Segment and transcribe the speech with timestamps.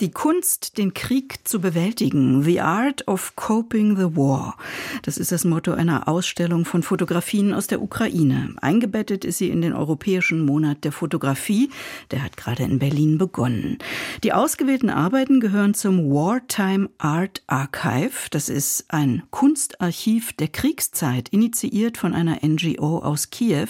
[0.00, 2.42] die Kunst, den Krieg zu bewältigen.
[2.42, 4.56] The Art of Coping the War.
[5.02, 8.54] Das ist das Motto einer Ausstellung von Fotografien aus der Ukraine.
[8.62, 11.70] Eingebettet ist sie in den Europäischen Monat der Fotografie.
[12.10, 13.76] Der hat gerade in Berlin begonnen.
[14.24, 18.28] Die ausgewählten Arbeiten gehören zum Wartime Art Archive.
[18.30, 23.68] Das ist ein Kunstarchiv der Kriegszeit, initiiert von einer NGO aus Kiew,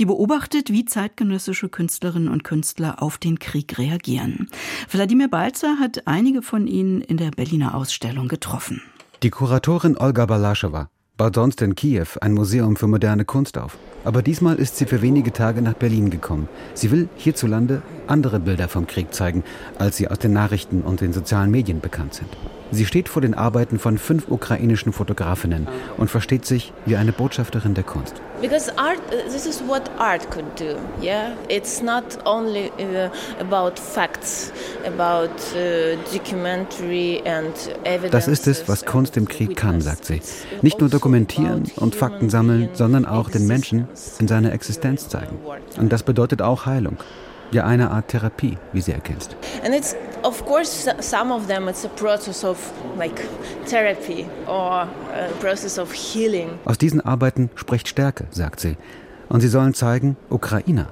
[0.00, 4.48] die beobachtet, wie zeitgenössische Künstlerinnen und Künstler auf den Krieg reagieren.
[4.90, 8.80] Wladimir Balzer Künstler hat einige von ihnen in der Berliner Ausstellung getroffen.
[9.22, 13.76] Die Kuratorin Olga Balaschowa baut sonst in Kiew ein Museum für moderne Kunst auf.
[14.08, 16.48] Aber diesmal ist sie für wenige Tage nach Berlin gekommen.
[16.72, 19.44] Sie will hierzulande andere Bilder vom Krieg zeigen,
[19.78, 22.30] als sie aus den Nachrichten und den sozialen Medien bekannt sind.
[22.70, 27.74] Sie steht vor den Arbeiten von fünf ukrainischen Fotografinnen und versteht sich wie eine Botschafterin
[27.74, 28.14] der Kunst.
[28.42, 29.00] Because art,
[29.32, 30.76] this is what art could do.
[31.02, 33.08] Yeah, it's not only uh,
[33.40, 34.52] about facts,
[34.86, 37.52] about uh, documentary and
[37.84, 38.12] evidence.
[38.12, 40.20] Das ist es, was Kunst im Krieg kann, sagt sie.
[40.62, 45.38] Nicht nur dokumentieren und Fakten sammeln, sondern auch den Menschen in seiner Existenz zeigen.
[45.78, 46.96] Und das bedeutet auch Heilung.
[47.50, 49.34] Ja, eine Art Therapie, wie sie erkennst.
[49.64, 52.58] And it's of course some of them it's a process of
[52.98, 53.22] like
[53.66, 54.88] therapy or a
[55.40, 56.50] process of healing.
[56.66, 58.76] Aus diesen Arbeiten spricht Stärke, sagt sie.
[59.30, 60.88] Und sie sollen zeigen, Ukrainer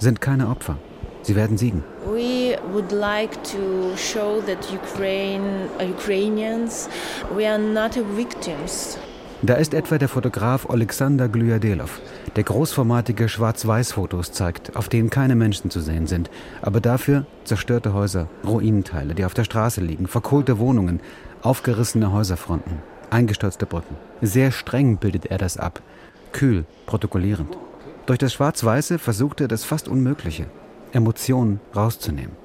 [0.00, 0.78] sind keine Opfer.
[1.22, 1.84] Sie werden siegen.
[2.06, 6.88] We would like to show that Ukraine, Ukrainians,
[7.36, 8.98] we are not victims.
[9.42, 12.02] Da ist etwa der Fotograf Alexander Glyadelov,
[12.36, 16.28] der großformatige Schwarz-Weiß-Fotos zeigt, auf denen keine Menschen zu sehen sind,
[16.60, 21.00] aber dafür zerstörte Häuser, Ruinenteile, die auf der Straße liegen, verkohlte Wohnungen,
[21.40, 23.96] aufgerissene Häuserfronten, eingestürzte Brücken.
[24.20, 25.80] Sehr streng bildet er das ab,
[26.32, 27.56] kühl, protokollierend.
[28.04, 30.48] Durch das Schwarz-Weiße versucht er das fast Unmögliche,
[30.92, 32.36] Emotionen rauszunehmen.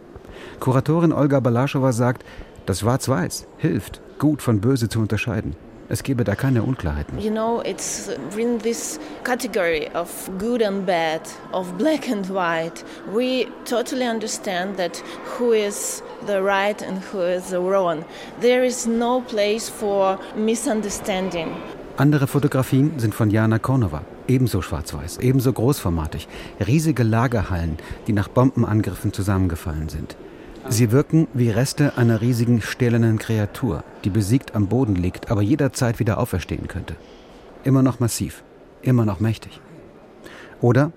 [0.61, 2.23] Kuratorin Olga Balaschowa sagt,
[2.65, 5.57] das Schwarz-Weiß hilft, gut von böse zu unterscheiden.
[5.87, 7.19] Es gebe da keine Unklarheiten.
[7.19, 10.09] You know, it's in this category of
[10.39, 12.83] good and bad, of black and white.
[13.13, 15.03] We totally understand that
[15.37, 18.03] who is the right and who is the wrong.
[18.41, 21.49] There is no place for misunderstanding.
[21.97, 26.27] Andere Fotografien sind von Jana Kornova, ebenso schwarz-weiß, ebenso großformatig.
[26.65, 30.17] Riesige Lagerhallen, die nach Bombenangriffen zusammengefallen sind.
[30.67, 35.99] Sie wirken wie Reste einer riesigen stählernen Kreatur, die besiegt am Boden liegt, aber jederzeit
[35.99, 36.95] wieder auferstehen könnte.
[37.63, 38.43] Immer noch massiv,
[38.81, 39.61] immer noch mächtig.
[40.61, 40.91] Oder,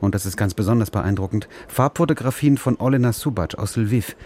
[0.00, 4.16] und das ist ganz besonders beeindruckend, Farbfotografien von Olena Subac aus Lviv.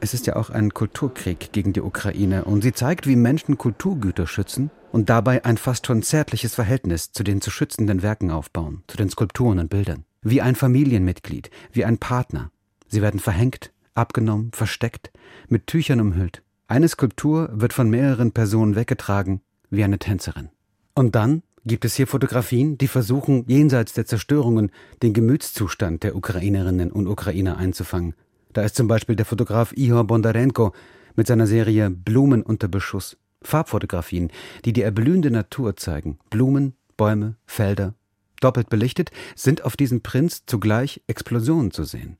[0.00, 4.26] Es ist ja auch ein Kulturkrieg gegen die Ukraine und sie zeigt, wie Menschen Kulturgüter
[4.26, 8.98] schützen und dabei ein fast schon zärtliches Verhältnis zu den zu schützenden Werken aufbauen, zu
[8.98, 10.04] den Skulpturen und Bildern.
[10.22, 12.50] Wie ein Familienmitglied, wie ein Partner.
[12.88, 15.10] Sie werden verhängt, abgenommen, versteckt,
[15.48, 16.42] mit Tüchern umhüllt.
[16.68, 19.40] Eine Skulptur wird von mehreren Personen weggetragen,
[19.70, 20.50] wie eine Tänzerin.
[20.94, 24.70] Und dann gibt es hier Fotografien, die versuchen, jenseits der Zerstörungen
[25.02, 28.14] den Gemütszustand der Ukrainerinnen und Ukrainer einzufangen.
[28.52, 30.72] Da ist zum Beispiel der Fotograf Ihor Bondarenko
[31.16, 33.16] mit seiner Serie Blumen unter Beschuss.
[33.42, 34.30] Farbfotografien,
[34.64, 36.18] die die erblühende Natur zeigen.
[36.30, 37.94] Blumen, Bäume, Felder.
[38.40, 42.16] Doppelt belichtet sind auf diesem Prinz zugleich Explosionen zu sehen.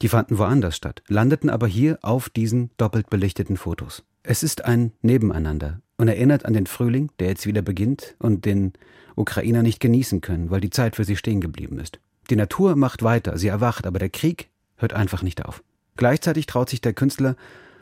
[0.00, 4.04] Die fanden woanders statt, landeten aber hier auf diesen doppelt belichteten Fotos.
[4.22, 8.74] Es ist ein Nebeneinander und erinnert an den Frühling, der jetzt wieder beginnt und den
[9.16, 11.98] Ukrainer nicht genießen können, weil die Zeit für sie stehen geblieben ist.
[12.30, 15.64] Die Natur macht weiter, sie erwacht, aber der Krieg hört einfach nicht auf.
[15.96, 17.34] Gleichzeitig traut sich der Künstler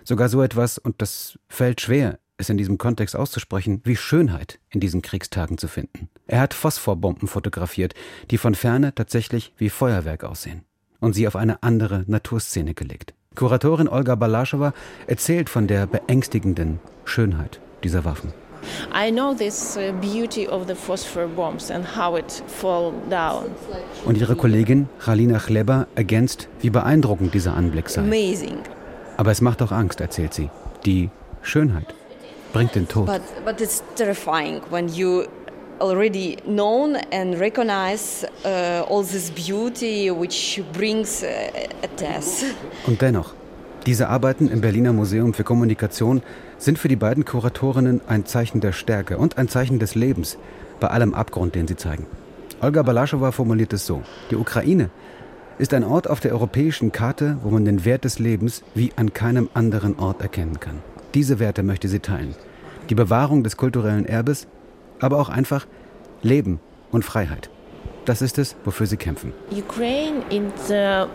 [0.02, 4.80] sogar so etwas, und das fällt schwer, es in diesem Kontext auszusprechen, wie Schönheit in
[4.80, 6.08] diesen Kriegstagen zu finden.
[6.26, 7.94] Er hat Phosphorbomben fotografiert,
[8.30, 10.62] die von ferne tatsächlich wie Feuerwerk aussehen
[11.06, 13.14] und sie auf eine andere Naturszene gelegt.
[13.36, 14.72] Kuratorin Olga Balaschowa
[15.06, 18.32] erzählt von der beängstigenden Schönheit dieser Waffen.
[18.82, 19.28] Uh.
[24.08, 28.00] Und ihre Kollegin Halina Chleber ergänzt, wie beeindruckend dieser Anblick sei.
[28.00, 28.58] Amazing.
[29.16, 30.50] Aber es macht auch Angst, erzählt sie.
[30.84, 31.10] Die
[31.40, 31.94] Schönheit
[32.52, 33.06] bringt den Tod.
[33.06, 35.26] But, but it's terrifying when you
[35.80, 41.26] already known and recognize uh, all this beauty which brings uh,
[41.82, 42.44] a death.
[42.86, 43.34] Und dennoch,
[43.86, 46.22] diese Arbeiten im Berliner Museum für Kommunikation
[46.58, 50.38] sind für die beiden Kuratorinnen ein Zeichen der Stärke und ein Zeichen des Lebens
[50.80, 52.06] bei allem Abgrund, den sie zeigen.
[52.60, 54.90] Olga Balaschowa formuliert es so: Die Ukraine
[55.58, 59.12] ist ein Ort auf der europäischen Karte, wo man den Wert des Lebens wie an
[59.12, 60.82] keinem anderen Ort erkennen kann.
[61.14, 62.34] Diese Werte möchte sie teilen.
[62.90, 64.46] Die Bewahrung des kulturellen Erbes,
[65.00, 65.66] aber auch einfach
[66.22, 66.60] Leben
[66.92, 67.50] und Freiheit.
[68.04, 69.32] Das ist es, wofür sie kämpfen.
[69.50, 71.06] Ukraine is the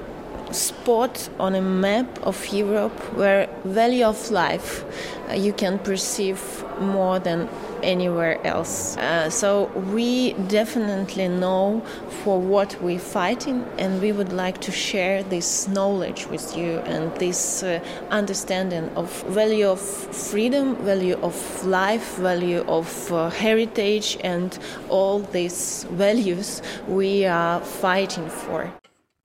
[0.54, 4.84] spot on a map of Europe where value of life
[5.30, 6.42] uh, you can perceive
[6.80, 7.48] more than
[7.84, 8.98] anywhere else.
[8.98, 11.82] Uh, so we definitely know
[12.24, 17.16] for what we're fighting, and we would like to share this knowledge with you and
[17.16, 24.60] this uh, understanding of value of freedom, value of life, value of uh, heritage, and
[24.90, 28.81] all these values we are fighting for.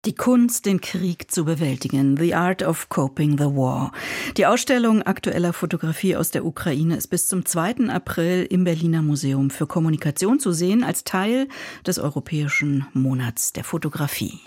[0.07, 2.17] Die Kunst, den Krieg zu bewältigen.
[2.17, 3.91] The Art of Coping the War.
[4.37, 7.89] Die Ausstellung aktueller Fotografie aus der Ukraine ist bis zum 2.
[7.89, 11.49] April im Berliner Museum für Kommunikation zu sehen als Teil
[11.85, 14.39] des Europäischen Monats der Fotografie.